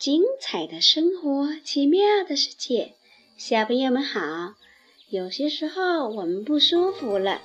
[0.00, 2.94] 精彩的生活，奇妙的世界，
[3.36, 4.54] 小朋友们好。
[5.10, 7.42] 有些时候我们不舒服了，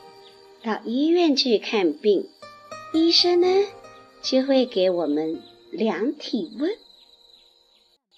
[0.63, 2.29] 到医院去看病，
[2.93, 3.47] 医生呢
[4.21, 6.71] 就会给我们量体温，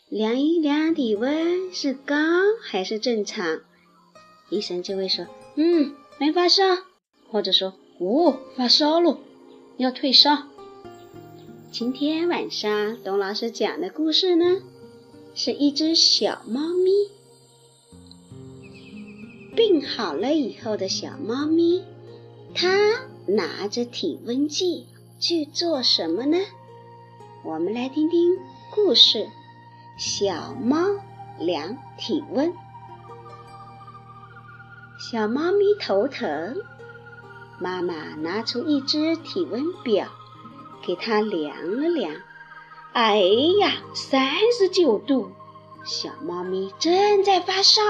[0.08, 2.16] 量一量体温是高
[2.62, 3.62] 还是正常，
[4.52, 5.26] 医生就会说
[5.58, 6.64] ：“嗯，没发烧。”
[7.32, 9.18] 或者说：“哦，发烧了，
[9.78, 10.44] 要退烧。”
[11.70, 14.62] 今天晚上，董老师讲的故事呢，
[15.36, 16.92] 是一只小猫咪
[19.56, 21.84] 病好了以后的小猫咪，
[22.56, 22.70] 它
[23.28, 24.88] 拿着体温计
[25.20, 26.38] 去做什么呢？
[27.44, 28.38] 我们来听听
[28.74, 29.28] 故事：
[29.98, 30.80] 小猫
[31.38, 32.54] 量体温。
[35.00, 36.56] 小猫咪头疼，
[37.60, 40.08] 妈妈拿出一只体温表。
[40.88, 42.16] 给它量了量，
[42.94, 43.20] 哎
[43.60, 45.32] 呀，三十九度！
[45.86, 47.82] 小猫咪正在发烧。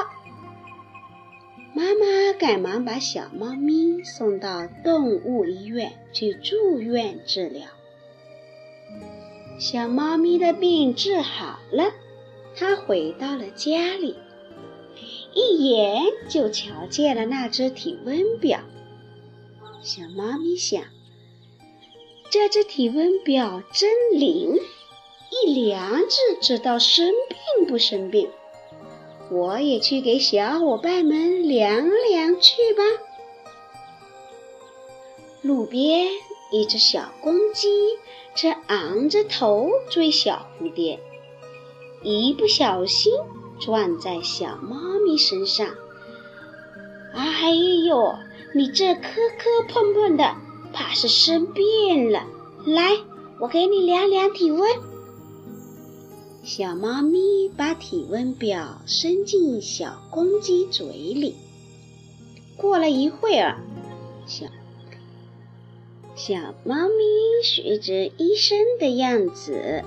[1.75, 7.67] 妈妈赶忙把小猫咪送到动物医院去住院治疗。
[9.59, 11.91] 小猫咪的病治好了，
[12.55, 14.15] 它回到了家里，
[15.35, 18.61] 一眼就瞧见了那只体温表。
[19.81, 20.83] 小猫咪想。
[22.29, 24.59] 这只体温表真灵，
[25.31, 28.29] 一量就知道生病不生病。
[29.31, 32.83] 我也去给小伙伴们量量去吧。
[35.41, 36.07] 路边
[36.51, 37.69] 一只小公鸡
[38.35, 40.99] 正昂着头追小蝴蝶，
[42.03, 43.13] 一不小心
[43.59, 45.67] 撞在小猫咪身上。
[47.13, 47.51] 哎
[47.87, 48.15] 呦，
[48.53, 49.01] 你这磕
[49.37, 50.35] 磕碰碰的！
[50.77, 52.27] 怕是生病了，
[52.67, 52.99] 来，
[53.39, 54.61] 我给你量量体温。
[56.43, 61.35] 小猫咪把体温表伸进小公鸡嘴里。
[62.57, 63.57] 过了一会儿，
[64.27, 64.45] 小
[66.15, 69.83] 小猫咪学着医生的样子，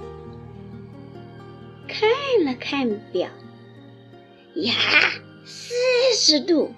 [1.86, 3.28] 看了看表，
[4.56, 4.74] 呀，
[5.44, 5.72] 四
[6.16, 6.72] 十度。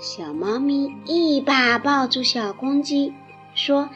[0.00, 3.12] 小猫咪一把抱住小公鸡，
[3.54, 3.90] 说：“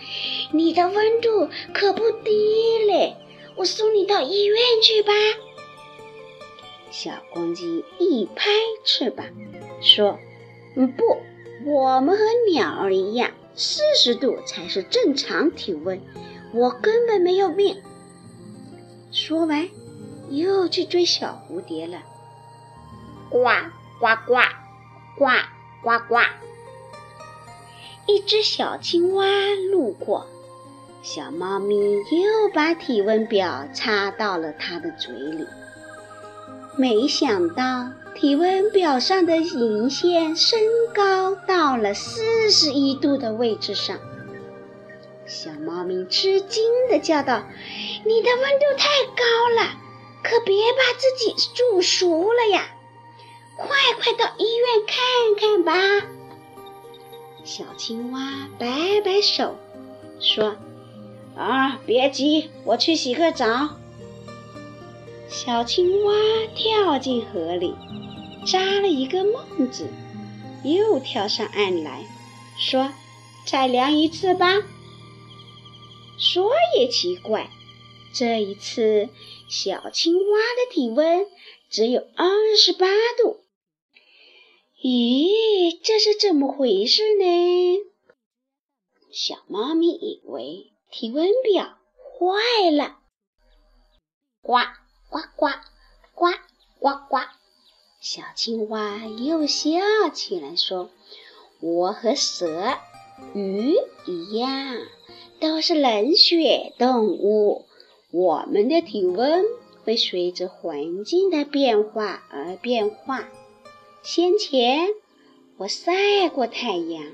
[0.51, 3.17] 你的温度可不低嘞，
[3.55, 5.13] 我送你到医院去吧。”
[6.91, 8.51] 小公鸡一拍
[8.85, 9.27] 翅膀，
[9.81, 10.19] 说
[10.75, 11.05] ：“嗯，不，
[11.71, 16.01] 我们和鸟儿一样，四十度才是正常体温，
[16.53, 17.81] 我根本没有病。”
[19.13, 19.69] 说完，
[20.31, 22.03] 又去追小蝴蝶了。
[23.31, 23.39] 呱
[24.01, 24.41] 呱呱
[25.17, 25.27] 呱。
[25.83, 26.21] 呱呱！
[28.07, 29.25] 一只小青蛙
[29.73, 30.27] 路过，
[31.03, 35.45] 小猫咪又把体温表插到了它的嘴里。
[36.77, 40.61] 没想到，体温表上的银线升
[40.95, 43.99] 高到了四十一度的位置上。
[45.27, 47.43] 小猫咪吃惊地叫道
[48.07, 49.71] ：“你的温度太高了，
[50.23, 52.67] 可别把自己煮熟了呀！”
[53.57, 53.69] 快
[54.01, 56.07] 快到医院看看吧！
[57.45, 59.57] 小青蛙摆摆手，
[60.21, 60.57] 说
[61.37, 63.71] ：“啊，别急，我去洗个澡。”
[65.29, 66.13] 小青蛙
[66.55, 67.75] 跳进河里，
[68.47, 69.89] 扎了一个梦子，
[70.63, 72.05] 又跳上岸来
[72.59, 72.93] 说
[73.47, 74.63] ：“再量一次吧。”
[76.19, 77.51] 说也奇怪，
[78.15, 79.09] 这一次
[79.49, 81.27] 小青蛙的体温
[81.69, 82.87] 只有二十八
[83.21, 83.42] 度。
[84.83, 87.79] 咦，这是怎么回事呢？
[89.13, 92.97] 小猫咪以为体温表坏了，
[94.43, 94.55] 呱
[95.09, 95.47] 呱呱
[96.17, 96.27] 呱
[96.81, 97.19] 呱呱。
[98.01, 99.71] 小青蛙又笑
[100.13, 100.91] 起来说
[101.63, 102.77] ：“我和蛇、
[103.35, 103.77] 鱼
[104.07, 104.79] 一样，
[105.39, 107.67] 都是冷血动物，
[108.11, 109.45] 我们的体温
[109.85, 113.29] 会随着环境的变化而变化。”
[114.05, 114.89] 先前
[115.59, 117.05] 我晒过太阳，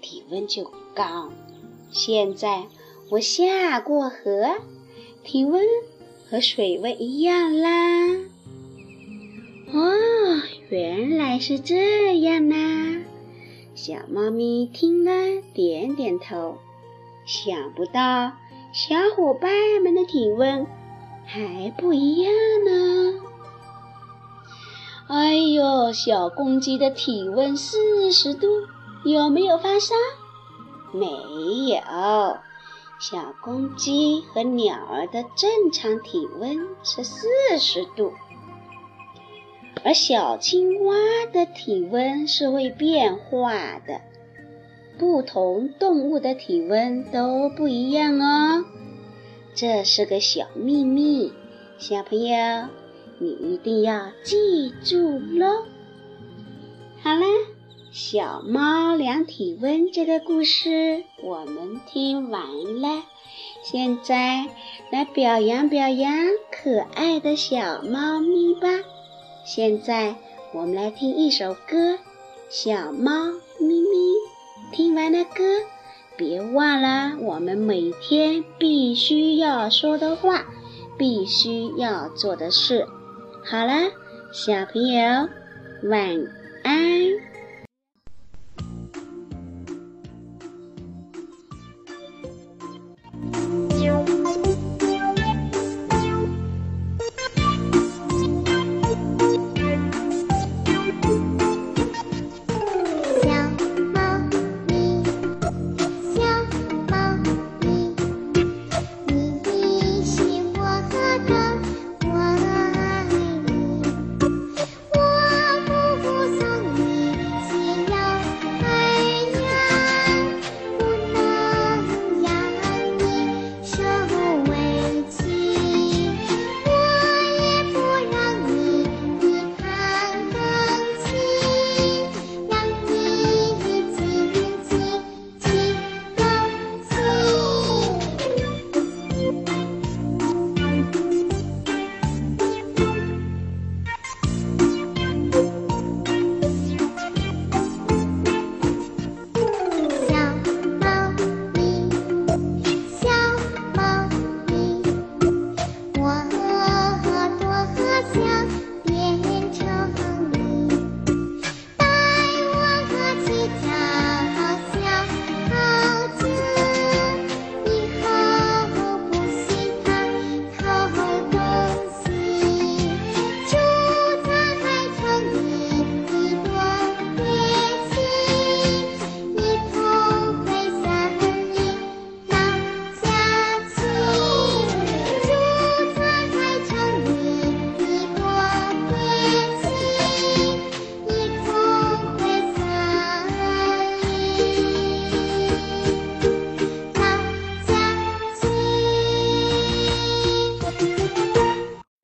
[0.00, 1.30] 体温就高；
[1.90, 2.64] 现在
[3.10, 4.56] 我下过河，
[5.22, 5.62] 体温
[6.30, 8.06] 和水温一样啦。
[9.70, 10.40] 哦，
[10.70, 13.04] 原来是这样啊！
[13.74, 16.56] 小猫咪听了，点点头。
[17.26, 18.32] 想不到
[18.72, 20.66] 小伙伴们的体温
[21.26, 22.32] 还不一样
[22.64, 22.93] 呢。
[25.06, 28.46] 哎呦，小公鸡的体温四十度，
[29.04, 29.94] 有没有发烧？
[30.92, 32.38] 没有。
[32.98, 37.26] 小公鸡和鸟儿的正常体温是四
[37.58, 38.12] 十度，
[39.84, 40.94] 而小青蛙
[41.30, 43.52] 的体温是会变化
[43.86, 44.00] 的。
[44.96, 48.64] 不同动物的体温都不一样哦，
[49.54, 51.32] 这是个小秘密，
[51.76, 52.68] 小朋友，
[53.18, 55.64] 你一定要记住喽。
[57.02, 57.26] 好啦。
[57.92, 62.42] 小猫量体温这个故事我们听完
[62.80, 63.04] 了，
[63.62, 64.48] 现在
[64.90, 66.12] 来表扬表扬
[66.50, 68.66] 可爱的小猫咪吧。
[69.44, 70.16] 现在
[70.52, 71.92] 我们来听一首歌，
[72.48, 73.30] 《小猫
[73.60, 73.86] 咪咪》。
[74.72, 75.60] 听完了歌，
[76.16, 80.46] 别忘了我们每天必须要说的话，
[80.98, 82.88] 必须要做的事。
[83.46, 83.74] 好了，
[84.32, 85.28] 小朋友，
[85.90, 86.08] 晚
[86.62, 87.33] 安。